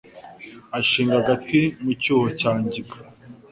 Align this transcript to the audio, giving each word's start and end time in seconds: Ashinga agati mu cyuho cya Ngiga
Ashinga 0.79 1.15
agati 1.21 1.59
mu 1.83 1.91
cyuho 2.01 2.27
cya 2.39 2.51
Ngiga 2.63 2.97